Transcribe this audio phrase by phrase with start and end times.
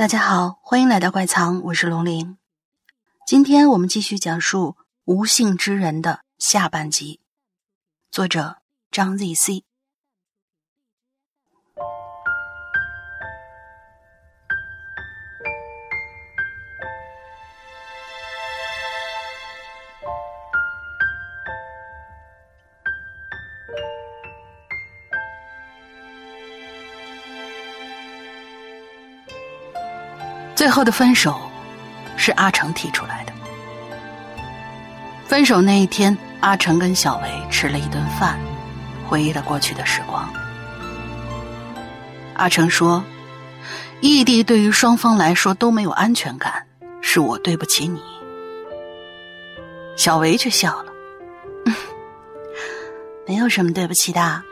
[0.00, 2.38] 大家好，欢迎来到怪藏，我是龙鳞。
[3.26, 7.20] 今天我们继续讲述《无性之人》的下半集，
[8.10, 8.56] 作者
[8.90, 9.62] 张 ZC。
[30.70, 31.40] 后的分手
[32.16, 33.32] 是阿成提出来的。
[35.26, 38.38] 分手那一天，阿成跟小维吃了一顿饭，
[39.08, 40.28] 回忆了过去的时光。
[42.34, 43.04] 阿成说
[44.00, 46.66] ：“异地对于双方来说都没有安全感，
[47.00, 48.02] 是我对不起你。”
[49.96, 50.92] 小维却笑了
[53.26, 54.42] ：“没有什么对不起的，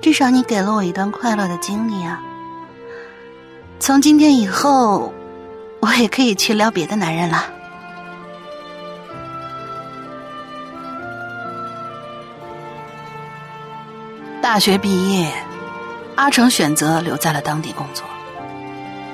[0.00, 2.22] 至少你给了我一段快乐的经历啊。
[3.80, 5.12] 从今天以后。”
[5.86, 7.44] 我也可以去撩别的男人了。
[14.42, 15.32] 大学毕业，
[16.16, 18.04] 阿成选择留在了当地工作，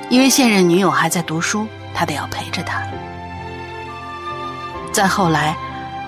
[0.08, 2.82] 因为现任女友还在读书，他得要陪着她。
[4.92, 5.54] 再后来，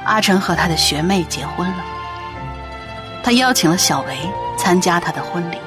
[0.07, 1.85] 阿成和他的学妹结婚了，
[3.23, 4.17] 他邀请了小维
[4.57, 5.59] 参加他的婚礼。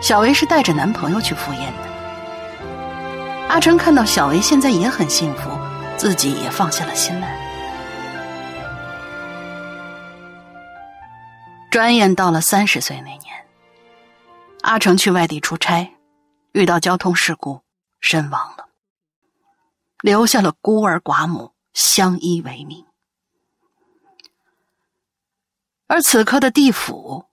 [0.00, 1.95] 小维是带着男朋友去赴宴的。
[3.48, 5.50] 阿成看到小维现在也很幸福，
[5.96, 7.44] 自己也放下了心来。
[11.70, 13.46] 转眼到了三十岁那年，
[14.62, 15.94] 阿成去外地出差，
[16.52, 17.62] 遇到交通事故
[18.00, 18.68] 身亡了，
[20.02, 22.84] 留下了孤儿寡母相依为命。
[25.86, 27.26] 而此刻的地府，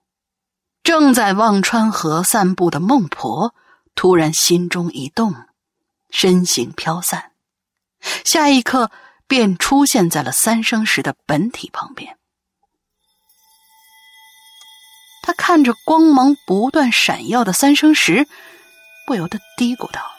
[0.84, 3.56] 正在忘川河散步的孟婆
[3.96, 5.34] 突然心中一动。
[6.14, 7.32] 身形飘散，
[8.24, 8.92] 下一刻
[9.28, 12.20] 便出现在了三生石的本体旁边。
[15.24, 18.28] 他看着光芒不断闪耀的三生石，
[19.08, 20.12] 不由得嘀咕道：“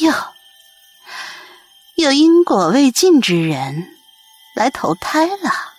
[0.00, 0.12] 哟，
[1.96, 3.96] 有因果未尽之人
[4.54, 5.74] 来投胎了。”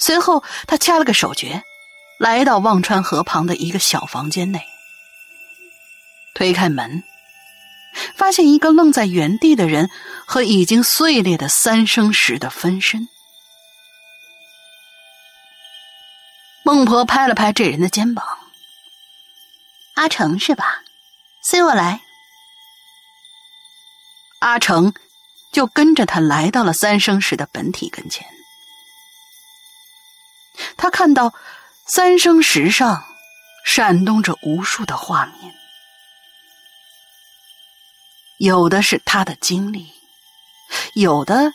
[0.00, 1.62] 随后，他掐了个手诀，
[2.18, 4.64] 来到忘川河旁的一个小房间内。
[6.38, 7.02] 推开门，
[8.14, 9.90] 发现一个愣在原地的人
[10.24, 13.08] 和已经碎裂的三生石的分身。
[16.62, 18.24] 孟婆拍了拍这人的肩膀
[19.98, 20.84] ：“阿成是吧？
[21.42, 22.02] 随我来。”
[24.38, 24.94] 阿成
[25.50, 28.24] 就跟着他来到了三生石的本体跟前。
[30.76, 31.34] 他看到
[31.84, 33.02] 三生石上
[33.64, 35.57] 闪动着无数的画面。
[38.38, 39.92] 有的是他的经历，
[40.94, 41.52] 有的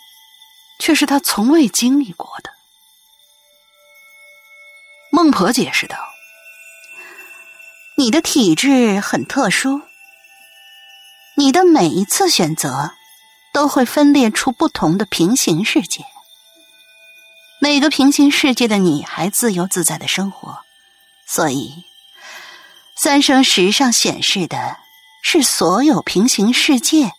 [0.79, 2.51] 却是他从未经历过的。
[5.09, 5.97] 孟婆解释道
[7.97, 9.81] ：“你的体质很特殊，
[11.38, 12.91] 你的每一次选择
[13.53, 16.03] 都会分裂出不同的平行世界。
[17.61, 20.59] 每个平行世界的你还自由自在的生活，
[21.25, 21.85] 所以
[22.97, 24.79] 三生石上显示的。”
[25.25, 27.11] 是所有平行世界，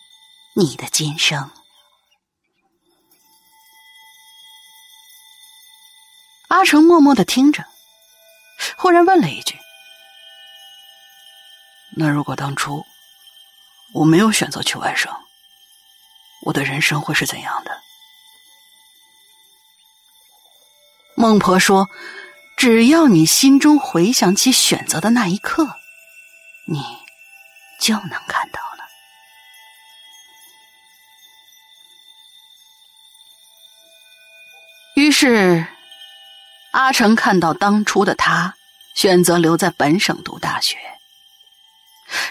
[0.55, 1.51] 你的今生。
[6.47, 7.65] 阿成默默的听着，
[8.77, 9.57] 忽然问了一句
[11.97, 12.85] ：“那如果当初
[13.93, 15.11] 我没有选择去外省，
[16.45, 17.81] 我的人生会是怎样的？”
[21.17, 21.89] 孟婆说
[22.55, 25.67] ：“只要你心中回想起选择的那一刻，
[26.67, 26.79] 你。”
[27.85, 28.83] 就能看到了。
[34.95, 35.67] 于是，
[36.71, 38.55] 阿成看到当初的他
[38.95, 40.77] 选择留在本省读大学，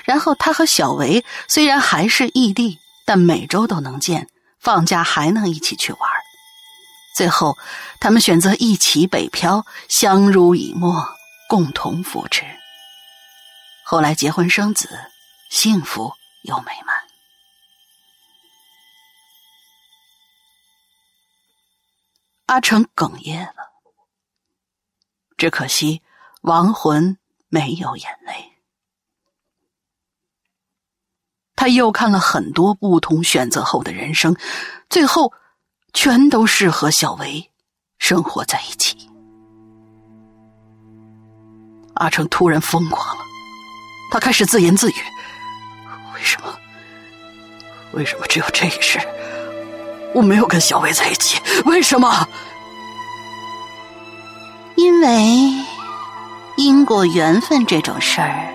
[0.05, 4.27] 然后他和小维虽然还是异地，但每周都能见，
[4.59, 6.11] 放假还能一起去玩。
[7.15, 7.57] 最后，
[8.01, 11.17] 他们选择一起北漂，相濡以沫，
[11.49, 12.45] 共同扶持。
[13.85, 15.13] 后来结婚生子。
[15.51, 16.13] 幸福
[16.43, 16.97] 又美满。
[22.47, 23.73] 阿成哽咽了，
[25.37, 26.03] 只可惜
[26.43, 27.17] 亡魂
[27.49, 28.53] 没有眼泪。
[31.57, 34.37] 他又看了很多不同选择后的人生，
[34.91, 35.33] 最后
[35.95, 37.51] 全都是和小维
[37.99, 39.09] 生活在一起。
[41.95, 43.25] 阿成突然疯狂了，
[44.11, 44.95] 他开始自言自语
[46.25, 46.59] ：“为什么？
[47.93, 48.99] 为什么只有这一世，
[50.15, 51.39] 我没有跟小薇在一起？
[51.67, 52.27] 为什么？
[54.75, 55.53] 因为
[56.57, 58.55] 因果缘分这种事儿，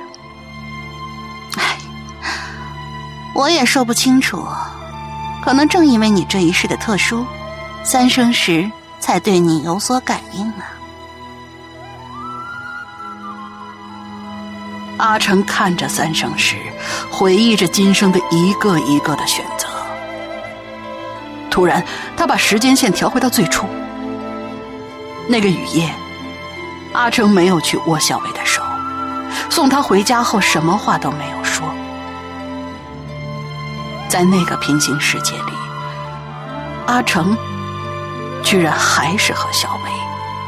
[1.57, 1.77] 唉，
[3.36, 4.44] 我也说不清楚。
[5.44, 7.24] 可能正因为你这一世的特殊，
[7.83, 8.69] 三生石
[9.00, 10.63] 才对你有所感应呢。”
[15.00, 16.57] 阿成看着三生石，
[17.10, 19.66] 回忆着今生的一个一个的选择。
[21.50, 21.84] 突然，
[22.18, 23.66] 他把时间线调回到最初。
[25.25, 25.90] 那个雨夜，
[26.92, 28.62] 阿成没有去握小薇的手，
[29.50, 31.66] 送她回家后，什么话都没有说。
[34.10, 35.54] 在那个平行世界里，
[36.88, 37.38] 阿成
[38.44, 39.92] 居然还是和小薇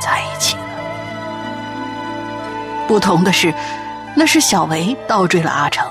[0.01, 0.63] 在一起了。
[2.85, 3.53] 不同的是。
[4.15, 5.85] 那是小维倒追了阿成。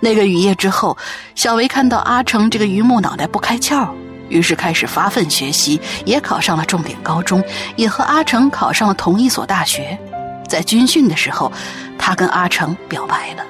[0.00, 0.96] 那个雨夜之后，
[1.34, 3.88] 小维看到阿成这个榆木脑袋不开窍，
[4.28, 7.42] 于是开始发奋学习，也考上了重点高中，
[7.76, 9.98] 也和阿成考上了同一所大学。
[10.48, 11.50] 在军训的时候，
[11.98, 13.44] 他跟阿成表白了。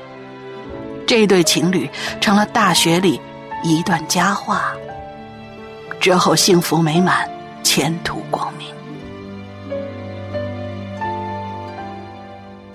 [1.06, 1.88] 这对情侣
[2.20, 3.20] 成了大学里
[3.62, 4.72] 一段佳话。
[6.00, 7.28] 之后幸福美满，
[7.62, 8.67] 前途光明。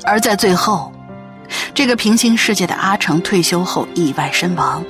[0.06, 0.92] 而在最后，
[1.74, 4.84] 这个平行世界的阿成退休后意外身亡，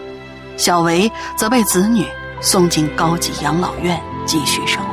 [0.57, 2.05] 小维则被子女
[2.41, 4.89] 送进高级养老院继续生活。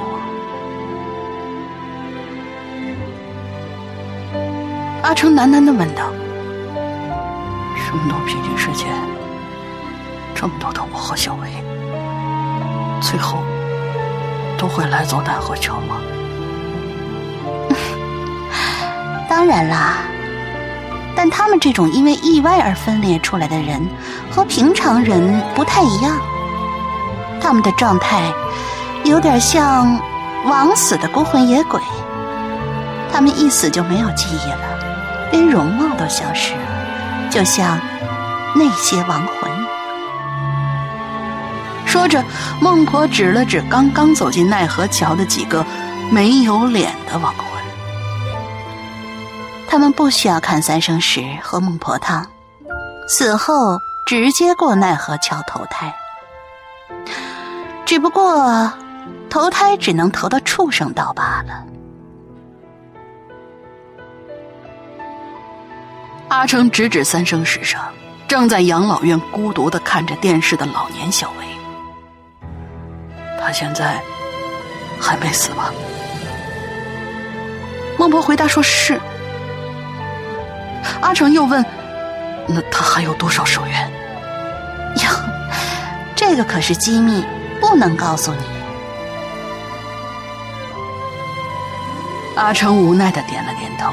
[5.03, 6.11] 阿成喃喃的问道
[7.89, 8.85] ：“这么多平行世界，
[10.35, 11.49] 这么多的我和小维，
[13.01, 13.39] 最后
[14.59, 15.97] 都会来走奈何桥吗？”
[19.31, 19.99] 当然啦，
[21.15, 23.81] 但他们这种因为意外而分裂出来的人，
[24.29, 26.19] 和平常人不太一样。
[27.41, 28.21] 他们的状态
[29.05, 29.97] 有点像
[30.47, 31.81] 枉死的孤魂野鬼，
[33.13, 37.79] 他们一死就没有记忆了，连容貌都消失了，就像
[38.57, 39.49] 那些亡魂。
[41.87, 42.21] 说着，
[42.61, 45.65] 孟婆指了指刚刚走进奈何桥的几个
[46.11, 47.50] 没有脸的亡魂。
[49.71, 52.27] 他们不需要看三生石和孟婆汤，
[53.07, 55.95] 死后直接过奈何桥投胎。
[57.87, 58.73] 只不过
[59.31, 61.65] 投胎只能投到畜生道罢了。
[66.27, 67.81] 阿成指指三生石上
[68.27, 71.47] 正在养老院孤独的看着电视的老年小薇，
[73.41, 74.03] 他现在
[75.01, 75.73] 还没死吧？
[77.97, 79.01] 孟婆回答说是。
[81.01, 81.65] 阿成又问
[82.49, 83.91] ：“那他还有多少寿元？”
[84.97, 85.11] 哟，
[86.17, 87.25] 这个可是机密，
[87.61, 88.41] 不能告诉你。
[92.37, 93.93] 阿成无奈的点了点头，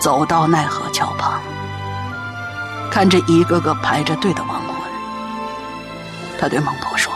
[0.00, 1.40] 走到奈何桥旁，
[2.90, 4.74] 看着一个个排着队的亡魂，
[6.40, 7.12] 他对孟婆说：“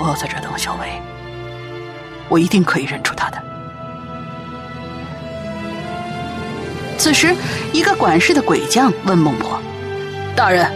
[0.00, 1.00] 我要在这等小薇，
[2.28, 3.40] 我一定可以认出她的。”
[7.04, 7.36] 此时，
[7.70, 9.60] 一个管事的鬼将问孟婆
[10.34, 10.72] ：“大人，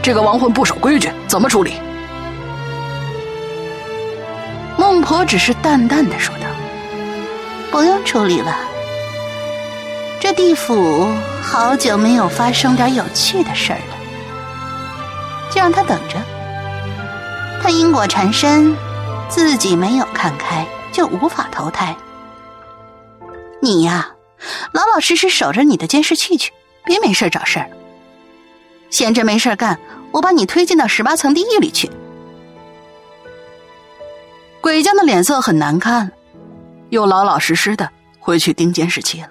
[0.00, 1.72] 这个亡魂不守规矩，怎么处理？”
[4.78, 6.42] 孟婆只是淡淡的说道
[7.72, 8.56] ：“不用处理了。
[10.20, 13.96] 这地府好久没有发生点有趣的事儿了，
[15.50, 16.16] 就让他等着。
[17.60, 18.72] 他因果缠身，
[19.28, 21.92] 自己没有看开，就无法投胎。
[23.60, 24.10] 你呀。”
[24.72, 26.52] 老老实实守着你的监视器去，
[26.84, 27.70] 别没事找事儿。
[28.90, 29.78] 闲着没事干，
[30.12, 31.90] 我把你推进到十八层地狱里去。
[34.60, 36.10] 鬼将的脸色很难看，
[36.90, 39.30] 又老老实实的回去盯监视器了。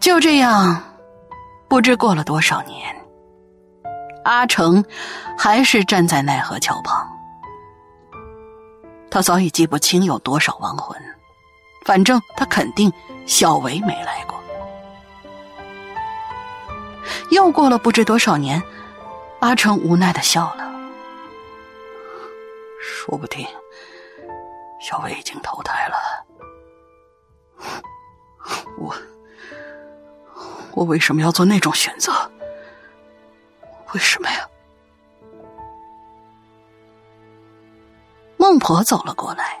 [0.00, 0.82] 就这样，
[1.68, 2.94] 不知过了多少年，
[4.24, 4.84] 阿成
[5.38, 7.08] 还是站在奈何桥旁。
[9.12, 10.98] 他早已记不清有多少亡魂，
[11.84, 12.90] 反正他肯定
[13.26, 14.42] 小维没来过。
[17.28, 18.62] 又过了不知多少年，
[19.40, 20.72] 阿成无奈的笑了。
[22.80, 23.46] 说不定
[24.80, 25.94] 小维已经投胎了。
[28.78, 28.94] 我
[30.72, 32.10] 我为什么要做那种选择？
[33.92, 34.48] 为什么呀？
[38.62, 39.60] 婆走了过来，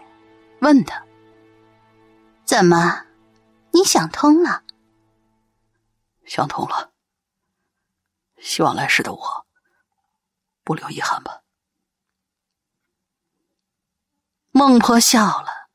[0.60, 1.04] 问他
[2.46, 3.04] ：“怎么，
[3.72, 4.62] 你想通了
[6.24, 6.92] ？”“想通了。
[8.38, 9.46] 希望来世的我
[10.62, 11.40] 不留遗憾吧。”
[14.52, 15.68] 孟婆笑了，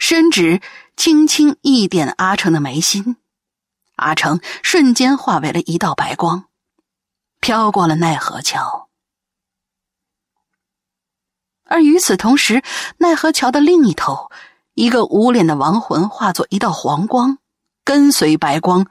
[0.00, 0.60] 伸指
[0.96, 3.18] 轻轻一点阿成的眉心，
[3.94, 6.48] 阿成瞬间化为了一道白光，
[7.40, 8.85] 飘过了奈何桥。
[11.68, 12.62] 而与此同时，
[12.98, 14.30] 奈何桥的另一头，
[14.74, 17.38] 一个无脸的亡魂化作一道黄光，
[17.84, 18.86] 跟随白光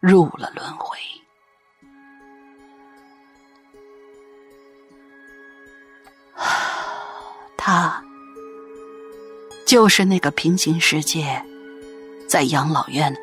[0.00, 0.98] 入了轮回。
[7.56, 8.02] 他
[9.64, 11.42] 就是那个平行世界，
[12.28, 13.16] 在养老院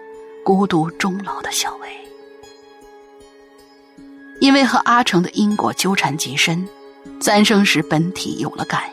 [0.45, 1.89] 孤独终老的小薇，
[4.39, 6.65] 因为和阿成的因果纠缠极深。
[7.19, 8.83] 三生时，本体有了感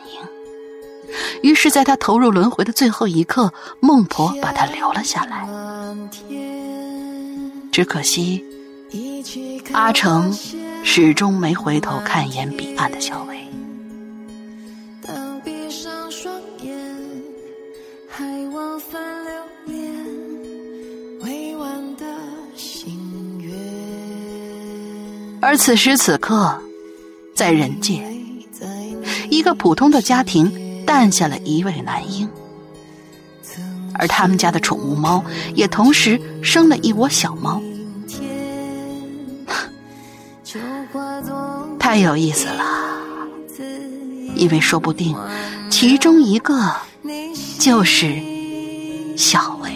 [1.41, 5.47] 于是，在他投入轮回的最后一刻，孟婆把他留了下来。
[7.71, 8.43] 只可惜，
[9.71, 10.31] 阿成
[10.83, 13.39] 始终没回头看一眼彼岸的小薇。
[25.41, 26.59] 而此时此刻。
[27.33, 28.03] 在人界，
[29.31, 30.60] 一个普通的家庭
[30.91, 32.27] 诞下了一位男婴，
[33.93, 35.23] 而他们家的宠物猫
[35.55, 37.61] 也同时生了一窝小猫。
[41.79, 42.65] 太有意思了，
[44.35, 45.15] 因为说不定
[45.69, 46.75] 其中一个
[47.57, 48.21] 就是
[49.15, 49.71] 小维